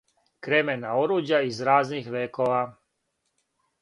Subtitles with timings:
[0.45, 2.65] Кремена оруђа из разних векова